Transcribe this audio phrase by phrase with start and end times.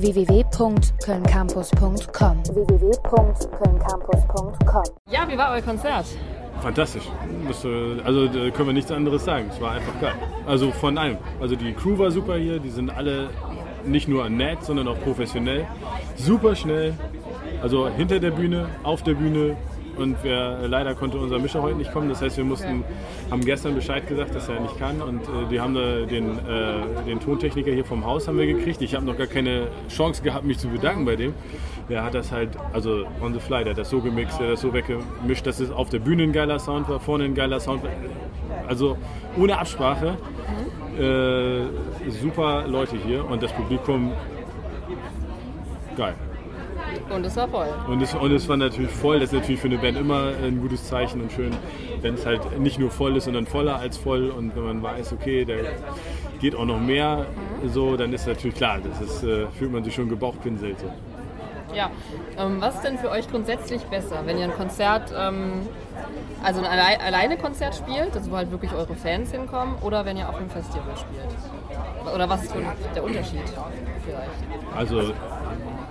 [0.00, 6.06] www.kölncampus.com www.kölncampus.com Ja, wie war euer Konzert?
[6.62, 7.04] Fantastisch.
[7.64, 9.46] Äh, Also da können wir nichts anderes sagen.
[9.50, 10.14] Es war einfach geil.
[10.46, 11.18] Also von allem.
[11.40, 12.58] Also die Crew war super hier.
[12.58, 13.30] Die sind alle
[13.84, 15.66] nicht nur nett, sondern auch professionell.
[16.16, 16.94] Super schnell.
[17.62, 19.56] Also hinter der Bühne, auf der Bühne.
[20.00, 22.08] Und wer, leider konnte unser Mischer heute nicht kommen.
[22.08, 22.84] Das heißt, wir mussten,
[23.30, 25.02] haben gestern Bescheid gesagt, dass er nicht kann.
[25.02, 28.80] Und äh, die haben da den, äh, den Tontechniker hier vom Haus haben wir gekriegt.
[28.82, 31.34] Ich habe noch gar keine Chance gehabt, mich zu bedanken bei dem.
[31.88, 34.52] Der hat das halt, also on the fly, der hat das so gemixt, der hat
[34.54, 37.60] das so weggemischt, dass es auf der Bühne ein geiler Sound war, vorne ein geiler
[37.60, 37.90] Sound war.
[38.68, 38.96] Also
[39.36, 40.16] ohne Absprache.
[40.98, 44.12] Äh, super Leute hier und das Publikum
[45.96, 46.14] geil.
[47.10, 47.68] Und es war voll.
[47.88, 50.60] Und es, und es war natürlich voll, das ist natürlich für eine Band immer ein
[50.60, 51.52] gutes Zeichen und schön,
[52.00, 55.12] wenn es halt nicht nur voll ist, sondern voller als voll und wenn man weiß,
[55.12, 55.54] okay, da
[56.40, 57.26] geht auch noch mehr,
[57.66, 60.78] so, dann ist natürlich klar, das ist, äh, fühlt man sich schon gebauchpinselt.
[60.78, 60.86] So.
[61.74, 61.90] Ja.
[62.38, 65.68] Ähm, was ist denn für euch grundsätzlich besser, wenn ihr ein Konzert, ähm,
[66.42, 70.16] also ein Allei alleine Konzert spielt, also wo halt wirklich eure Fans hinkommen, oder wenn
[70.16, 72.14] ihr auf einem Festival spielt?
[72.14, 72.54] Oder was ist
[72.94, 73.42] der Unterschied
[74.04, 74.76] vielleicht?
[74.76, 75.12] Also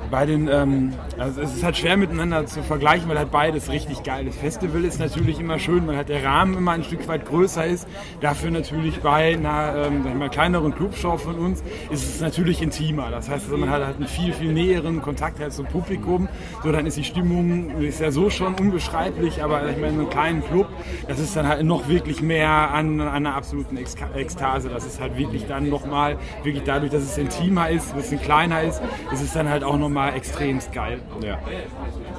[0.10, 4.04] bei den, ähm, also es ist halt schwer miteinander zu vergleichen, weil halt beides richtig
[4.04, 4.40] geil ist.
[4.40, 7.88] Festival ist natürlich immer schön, weil halt der Rahmen immer ein Stück weit größer ist.
[8.22, 12.62] Dafür natürlich bei einer ähm, sag ich mal, kleineren Clubshow von uns ist es natürlich
[12.62, 13.12] intimer.
[13.12, 16.28] Das heißt, also man hat halt einen viel, viel näheren Kontakt halt zum Publikum.
[16.64, 20.10] So, dann ist die Stimmung, ist ja so schon unbeschreiblich, aber ich meine, in einem
[20.10, 20.68] kleinen Club,
[21.08, 24.70] das ist dann halt noch wirklich mehr an, an einer absoluten Ekstase.
[24.70, 28.64] Das ist halt wirklich dann nochmal, wirklich dadurch, dass es intimer ist, ein bisschen kleiner
[28.64, 31.02] ist, ist es dann halt auch nochmal extremst geil.
[31.22, 31.40] Ja.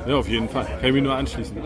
[0.06, 0.66] ja, auf jeden Fall.
[0.66, 1.56] Kann ich mich nur anschließen.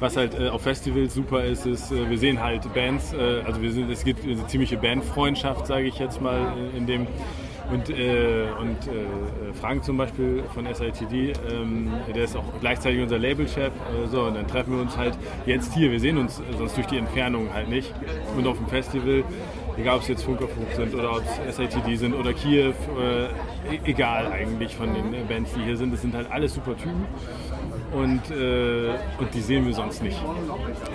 [0.00, 3.60] Was halt äh, auf Festivals super ist, ist, äh, wir sehen halt Bands, äh, also
[3.60, 7.06] wir sind, es gibt eine ziemliche Bandfreundschaft, sage ich jetzt mal, äh, in dem
[7.70, 13.18] und, äh, und äh, Frank zum Beispiel von SITD, ähm, der ist auch gleichzeitig unser
[13.18, 13.72] Labelchef.
[13.72, 15.90] Äh, so, und dann treffen wir uns halt jetzt hier.
[15.90, 17.92] Wir sehen uns sonst durch die Entfernung halt nicht.
[18.36, 19.22] Und auf dem Festival,
[19.78, 23.24] egal ob es jetzt Funkerfunk sind oder ob es SITD sind oder Kiew, äh,
[23.74, 26.76] e- egal eigentlich von den äh, Bands, die hier sind, das sind halt alles super
[26.76, 27.06] Typen.
[27.92, 30.18] Und, äh, und die sehen wir sonst nicht.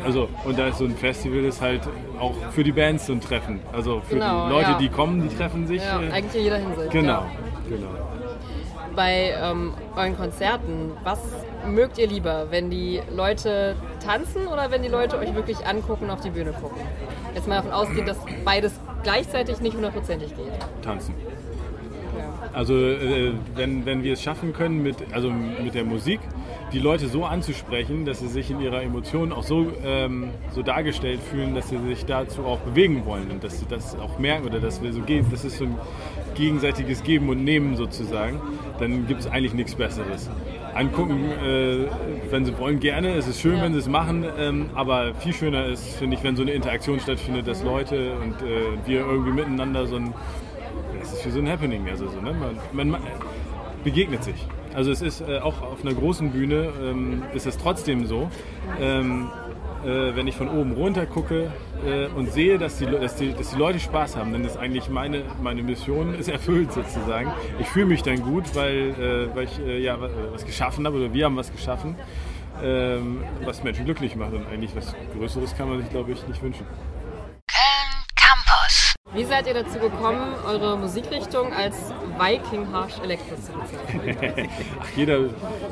[0.05, 1.81] Also, und da ist so ein Festival ist halt
[2.19, 3.61] auch für die Bands so ein Treffen.
[3.71, 4.77] Also für Genau, die Leute, ja.
[4.77, 5.81] die kommen, die treffen sich.
[5.81, 6.91] Ja, äh, eigentlich in jeder Hinsicht.
[6.91, 7.31] Genau, Ja.
[7.67, 7.87] genau.
[8.95, 11.19] Bei ähm, euren Konzerten, was
[11.67, 16.11] mögt ihr lieber, wenn die Leute tanzen oder wenn die Leute euch wirklich angucken und
[16.11, 16.81] auf die Bühne gucken?
[17.33, 20.51] Jetzt mal davon ausgehen, dass beides gleichzeitig nicht hundertprozentig geht.
[20.83, 21.15] Tanzen.
[22.17, 22.49] Ja.
[22.53, 26.19] Also äh, wenn, wenn wir es schaffen können, mit, also mit der Musik
[26.73, 31.21] die Leute so anzusprechen, dass sie sich in ihrer Emotion auch so, ähm, so dargestellt
[31.21, 34.59] fühlen, dass sie sich dazu auch bewegen wollen und dass sie das auch merken oder
[34.59, 35.77] dass wir so gehen, das ist so ein
[36.35, 38.41] gegenseitiges Geben und Nehmen sozusagen,
[38.79, 40.29] dann gibt es eigentlich nichts Besseres.
[40.73, 41.85] Angucken, äh,
[42.31, 43.13] wenn sie wollen, gerne.
[43.13, 43.63] Es ist schön, Ja.
[43.63, 46.99] wenn sie es machen, ähm, aber viel schöner ist, finde ich, wenn so eine Interaktion
[46.99, 50.13] stattfindet, dass Leute und äh, wir irgendwie miteinander so ein
[51.03, 51.87] es ist wie so ein Happening.
[51.89, 52.33] Also so, ne?
[52.33, 53.01] man, man, man
[53.83, 54.47] begegnet sich.
[54.73, 58.29] Also es ist äh, auch auf einer großen Bühne ähm, ist es trotzdem so,
[58.81, 59.29] ähm,
[59.85, 61.51] äh, wenn ich von oben runter gucke
[61.85, 64.89] äh, und sehe, dass die, dass, die, dass die Leute Spaß haben, dann ist eigentlich
[64.89, 67.31] meine, meine Mission ist erfüllt sozusagen.
[67.59, 70.97] Ich fühle mich dann gut, weil, äh, weil ich äh, ja, wa- was geschaffen habe
[70.97, 71.95] oder wir haben was geschaffen,
[72.63, 74.33] ähm, was Menschen glücklich macht.
[74.33, 76.65] Und eigentlich was Größeres kann man sich, glaube ich, nicht wünschen.
[79.15, 84.49] Wie seid ihr dazu gekommen, eure Musikrichtung als Viking Harsh Electro zu bezeichnen?
[84.81, 85.19] Ach, jeder,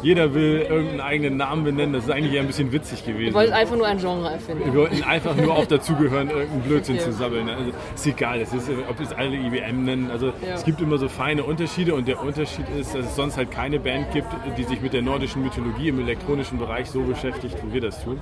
[0.03, 1.93] jeder will irgendeinen eigenen Namen benennen.
[1.93, 3.29] Das ist eigentlich eher ein bisschen witzig gewesen.
[3.29, 4.65] Ihr wollt einfach nur ein Genre erfinden.
[4.65, 7.05] Wir wollten einfach nur auf dazugehören, irgendeinen Blödsinn Okay.
[7.05, 7.49] zu sabbeln.
[7.49, 10.11] Also ist egal, das ist, ob es alle IBM nennen.
[10.11, 10.53] Also Ja.
[10.53, 13.79] es gibt immer so feine Unterschiede und der Unterschied ist, dass es sonst halt keine
[13.79, 17.81] Band gibt, die sich mit der nordischen Mythologie im elektronischen Bereich so beschäftigt, wie wir
[17.81, 18.19] das tun.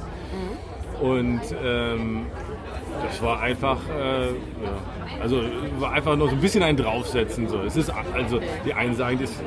[1.01, 2.25] Und ähm,
[3.05, 4.31] das war einfach, äh, ja,
[5.21, 5.41] also
[5.79, 7.47] war einfach nur so ein bisschen ein Draufsetzen.
[7.47, 7.59] So.
[7.61, 9.41] Es ist also die einen sagen, das ist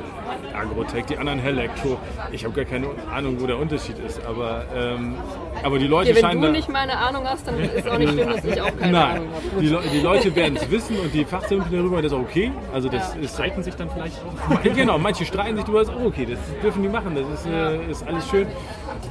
[0.54, 1.98] Agrotech, die anderen Elektro.
[2.30, 5.14] Ich habe gar keine Ahnung, wo der Unterschied ist, aber ähm,
[5.62, 8.12] aber die Leute wenn scheinen du da- nicht meine Ahnung hast, dann ist auch nicht
[8.12, 9.60] schlimm, dass ich auch keine Nein, Ahnung habe.
[9.62, 12.50] die, Le die Leute werden es wissen und die Fachsimpeln darüber, das ist auch okay.
[12.72, 13.20] Also das Ja.
[13.22, 14.62] ist, streiten sich dann vielleicht auch.
[14.74, 17.46] genau, manche streiten sich darüber, das ist auch okay, das dürfen die machen, das ist,
[17.46, 18.46] äh, ist alles schön.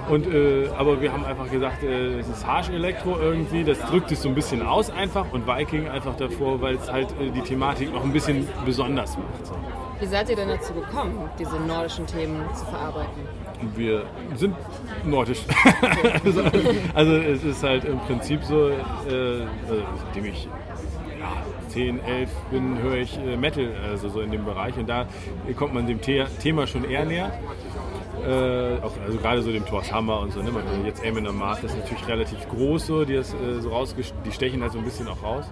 [0.09, 4.11] Und, äh, aber wir haben einfach gesagt, äh, es ist Harsh Elektro irgendwie, das drückt
[4.11, 7.41] es so ein bisschen aus einfach und Viking einfach davor, weil es halt äh, die
[7.41, 9.51] Thematik noch ein bisschen besonders macht.
[9.99, 13.11] Wie seid ihr denn dazu gekommen, diese nordischen Themen zu verarbeiten?
[13.75, 14.05] Wir
[14.35, 14.55] sind
[15.03, 15.41] nordisch.
[16.25, 16.43] also,
[16.95, 19.47] also es ist halt im Prinzip so, äh, äh,
[20.05, 20.47] seitdem ich
[21.19, 24.75] ja, 10, 11 bin, höre ich äh, Metal, also so in dem Bereich.
[24.77, 25.05] Und da
[25.55, 27.31] kommt man dem The Thema schon eher näher.
[28.25, 30.41] Äh, auch, also gerade so dem Thor's Hammer und so.
[30.41, 30.51] Ne?
[30.51, 33.59] Man, jetzt Aim in the Mark, das ist natürlich relativ groß so, die, das, äh,
[33.61, 35.45] so rausgest- die stechen halt so ein bisschen auch raus.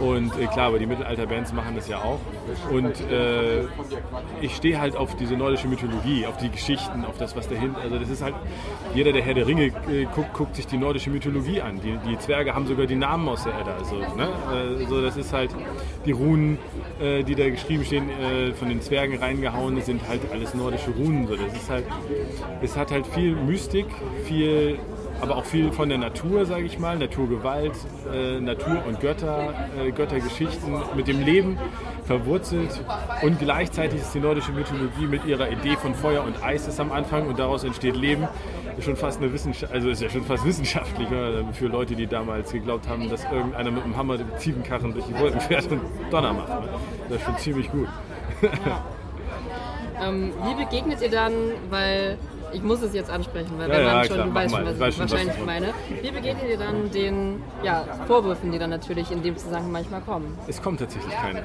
[0.00, 2.20] Und äh, klar, aber die Mittelalter-Bands machen das ja auch.
[2.70, 3.64] Und äh,
[4.40, 7.80] ich stehe halt auf diese nordische Mythologie, auf die Geschichten, auf das, was dahinter.
[7.80, 8.34] Also das ist halt,
[8.94, 11.80] jeder, der Herr der Ringe äh, guckt, guckt sich die nordische Mythologie an.
[11.80, 13.76] Die, die Zwerge haben sogar die Namen aus der Edda.
[13.76, 14.28] Also, ne?
[14.80, 15.50] äh, so, das ist halt
[16.06, 16.58] die Runen,
[17.00, 21.26] äh, die da geschrieben stehen, äh, von den Zwergen reingehauen, sind halt alles nordische Runen.
[21.26, 21.36] So.
[21.36, 21.84] Das ist halt,
[22.62, 23.86] es hat halt viel Mystik,
[24.24, 24.78] viel
[25.20, 27.74] aber auch viel von der Natur, sage ich mal, Naturgewalt,
[28.40, 29.52] Natur und Götter,
[29.92, 31.58] Göttergeschichten mit dem Leben
[32.04, 32.84] verwurzelt
[33.22, 36.92] und gleichzeitig ist die nordische Mythologie mit ihrer Idee von Feuer und Eis ist am
[36.92, 38.26] Anfang und daraus entsteht Leben,
[38.76, 42.06] ist schon fast eine Wissenschaft, also ist ja schon fast wissenschaftlich äh, für Leute, die
[42.06, 45.82] damals geglaubt haben, dass irgendeiner mit einem Hammer den Ziegenkarren durch die Wolken fährt und
[46.10, 46.48] Donner macht.
[46.48, 46.68] Ne?
[47.08, 47.88] Das ist schon ziemlich gut.
[50.02, 51.32] Ähm, wie begegnet ihr dann,
[51.68, 52.16] weil
[52.52, 54.64] ich muss es jetzt ansprechen, weil Ja, wenn ja, man schon, klar, du weißt schon,
[54.66, 55.66] was Ich weiß ich schon, was wahrscheinlich du meine.
[56.02, 60.36] Wie begegnet ihr dann den ja, Vorwürfen, die dann natürlich in dem Zusammenhang manchmal kommen?
[60.46, 61.42] Es kommt tatsächlich keine.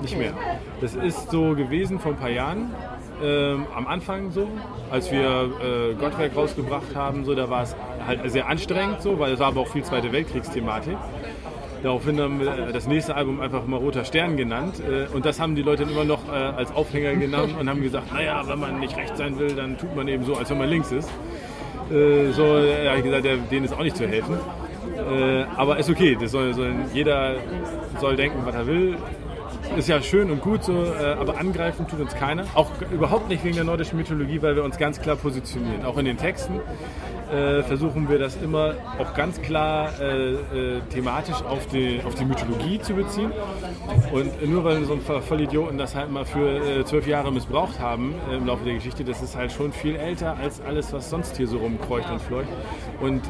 [0.00, 0.32] Nicht mehr.
[0.80, 2.74] Das ist so gewesen vor ein paar Jahren.
[3.22, 4.46] Ähm, am Anfang so,
[4.90, 7.74] als wir äh, Gottwerk rausgebracht haben, so, da war es
[8.06, 10.98] halt sehr anstrengend, so, weil es war aber auch viel Zweite Weltkriegsthematik.
[11.86, 14.80] Daraufhin haben wir äh, das nächste Album einfach mal Roter Stern genannt.
[14.80, 18.12] Äh, und das haben die Leute immer noch äh, als Aufhänger genommen und haben gesagt,
[18.12, 20.68] naja, wenn man nicht rechts sein will, dann tut man eben so, als wenn man
[20.68, 21.08] links ist.
[21.88, 24.36] So, äh, habe ich gesagt, denen ist auch nicht zu helfen.
[25.56, 27.36] Aber ist okay, das soll, soll, jeder
[28.00, 28.96] soll denken, was er will.
[29.74, 32.44] Ist ja schön und gut so, äh, aber angreifen tut uns keiner.
[32.54, 35.84] Auch überhaupt nicht wegen der nordischen Mythologie, weil wir uns ganz klar positionieren.
[35.84, 36.60] Auch in den Texten
[37.30, 42.80] äh, versuchen wir das immer auch ganz klar äh, thematisch auf die, auf die Mythologie
[42.80, 43.32] zu beziehen.
[44.12, 48.14] Und nur weil so ein paar Vollidioten das halt mal für zwölf Jahre missbraucht haben
[48.32, 51.48] im Laufe der Geschichte, das ist halt schon viel älter als alles, was sonst hier
[51.48, 52.48] so rumkreucht und fleucht.
[53.00, 53.22] Und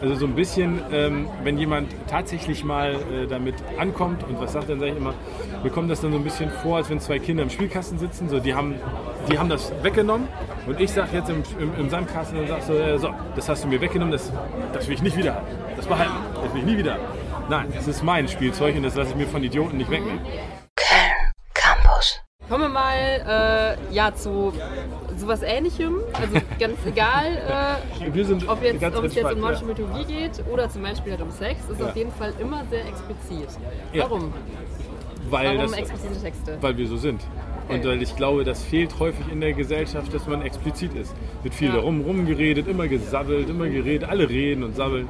[0.00, 4.68] also so ein bisschen, ähm, wenn jemand tatsächlich mal äh, damit ankommt und was sagt,
[4.68, 5.14] dann sage ich immer,
[5.62, 8.28] mir kommt das dann so ein bisschen vor, als wenn zwei Kinder im Spielkasten sitzen.
[8.28, 8.76] So, die, haben,
[9.30, 10.28] die haben das weggenommen
[10.66, 13.64] und ich sage jetzt im, im, im Sandkasten und sage so, äh, so, das hast
[13.64, 14.32] du mir weggenommen, das,
[14.72, 15.42] das will ich nicht wieder.
[15.76, 16.98] Das behalten, das will ich nie wieder.
[17.48, 20.20] Nein, das ist mein Spielzeug und das lasse ich mir von Idioten nicht wegnehmen.
[20.76, 22.20] Köln Campus.
[22.48, 24.52] Kommen wir mal äh, ja, zu
[25.16, 27.26] sowas ähnlichem, also ganz egal,
[28.00, 29.64] äh, Wir sind ob, jetzt, ob es jetzt um nordische.
[29.64, 31.86] Mythologie geht oder zum Beispiel halt um Sex, ist Ja.
[31.86, 33.48] auf jeden Fall immer sehr explizit.
[33.92, 34.04] Ja.
[34.04, 34.32] Warum?
[35.30, 36.58] Weil Warum das, explizite Texte?
[36.60, 37.20] Weil wir so sind.
[37.68, 41.14] Und weil ich glaube, das fehlt häufig in der Gesellschaft, dass man explizit ist.
[41.42, 41.74] Wird viel Ja.
[41.76, 45.06] darum rumgeredet, immer gesabbelt, immer geredet, alle reden und sabbeln.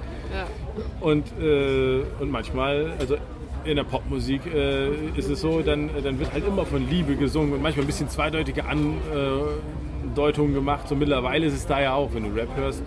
[1.00, 3.16] Und, äh, und manchmal, also
[3.64, 7.52] in der Popmusik äh, ist es so, dann, dann wird halt immer von Liebe gesungen
[7.52, 10.88] und manchmal ein bisschen zweideutige Andeutungen gemacht.
[10.88, 12.82] So mittlerweile ist es da ja auch, wenn du Rap hörst,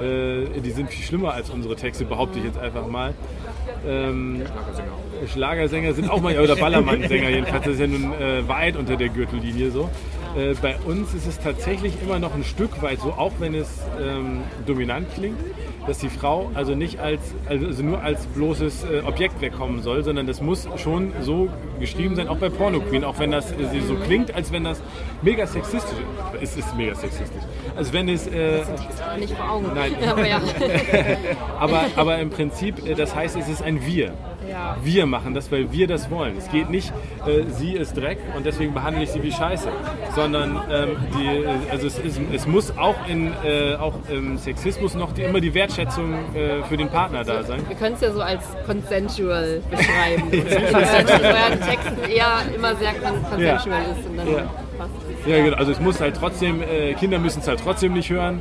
[0.00, 3.14] äh, die sind viel schlimmer als unsere Texte, behaupte ich jetzt einfach mal.
[3.86, 4.42] Ähm,
[5.32, 9.08] Schlagersänger sind auch mal, oder Ballermann-Sänger jedenfalls, das ist ja nun äh, weit unter der
[9.08, 9.88] Gürtellinie so.
[10.36, 13.68] Äh, bei uns ist es tatsächlich immer noch ein Stück weit so, auch wenn es
[14.00, 15.38] ähm, dominant klingt,
[15.86, 20.26] dass die Frau also nicht als, also nur als bloßes äh, Objekt wegkommen soll, sondern
[20.26, 21.48] das muss schon so
[21.80, 24.82] geschrieben sein, auch bei Porno Queen, auch wenn das äh, so klingt, als wenn das
[25.22, 26.42] mega sexistisch ist.
[26.42, 27.42] Es ist mega sexistisch.
[27.74, 28.26] Also wenn es...
[28.26, 28.62] Äh,
[29.18, 29.70] Nicht vor Augen.
[29.74, 29.92] Nein.
[30.06, 30.40] Aber ja.
[31.58, 34.14] aber, aber im Prinzip, äh, das heißt, es ist ein Wir.
[34.48, 34.76] Ja.
[34.82, 36.36] Wir machen das, weil wir das wollen.
[36.38, 36.92] Es geht nicht,
[37.26, 39.68] äh, sie ist Dreck und deswegen behandle ich sie wie Scheiße,
[40.14, 44.94] sondern ähm, die, äh, also es, ist, es muss auch, in, äh, auch im Sexismus
[44.94, 47.60] noch die, immer die Wertschätzung äh, für den Partner da sein.
[47.68, 50.30] Wir können es ja so als consensual beschreiben.
[50.32, 54.08] Weil in euren Texten eher immer sehr con consensual ist.
[54.08, 54.42] Und dann Ja.
[54.78, 54.90] passt
[55.24, 55.26] es.
[55.30, 55.56] Ja, genau.
[55.56, 58.40] Also es muss halt trotzdem, äh, Kinder müssen es halt trotzdem nicht hören.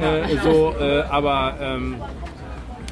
[0.00, 0.74] Äh, so,
[1.10, 1.96] aber, ähm,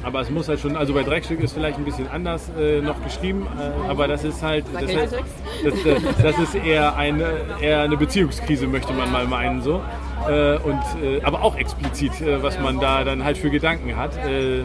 [0.03, 3.03] aber es muss halt schon, also bei Dreckstück ist vielleicht ein bisschen anders äh, noch
[3.03, 5.15] geschrieben, äh, aber das ist halt, das, Text?
[5.63, 9.81] das, das, das ist eher eine, eher eine Beziehungskrise, möchte man mal meinen so.
[10.27, 14.15] Äh, und, äh, aber auch explizit, äh, was man da dann halt für Gedanken hat.
[14.17, 14.63] Äh,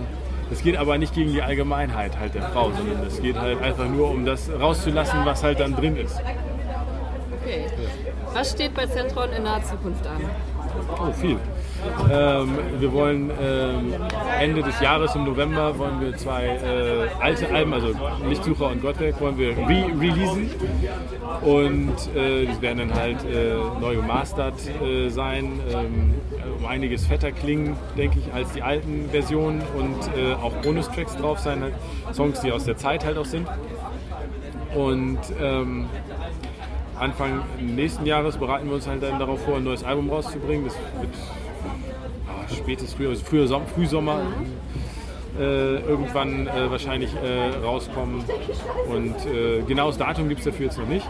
[0.50, 3.88] das geht aber nicht gegen die Allgemeinheit halt der Frau, sondern es geht halt einfach
[3.88, 6.20] nur um das rauszulassen, was halt dann drin ist.
[7.40, 7.66] Okay.
[8.32, 10.20] Was steht bei Zentron in naher Zukunft an?
[11.00, 11.38] Oh, viel.
[12.10, 13.94] Ähm, wir wollen ähm,
[14.40, 17.88] Ende des Jahres im November wollen wir zwei äh, alte Alben, also
[18.28, 20.50] Lichtsucher und Gottwerk, wollen wir re-releasen.
[21.42, 26.14] Und äh, die werden dann halt äh, neu gemastert äh, sein, ähm,
[26.58, 31.38] um einiges fetter klingen, denke ich, als die alten Versionen und äh, auch Bonustracks drauf
[31.38, 31.74] sein, halt
[32.12, 33.48] Songs, die aus der Zeit halt auch sind.
[34.74, 35.86] Und ähm,
[36.98, 40.64] Anfang nächsten Jahres bereiten wir uns halt dann darauf vor, ein neues Album rauszubringen.
[40.64, 41.12] Das wird
[42.64, 44.22] spätes Frühjahr, also früher Som Frühsommer
[45.38, 48.24] äh, irgendwann äh, wahrscheinlich äh, rauskommen.
[48.88, 51.06] Und äh, genaues Datum gibt es dafür jetzt noch nicht.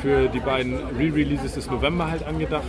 [0.00, 2.64] Für die beiden Re-Releases ist November halt angedacht.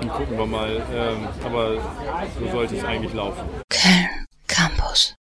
[0.00, 0.82] Und gucken wir mal.
[0.94, 1.74] Ähm, aber
[2.40, 3.42] so sollte es eigentlich laufen.
[3.68, 5.14] Köln Campus.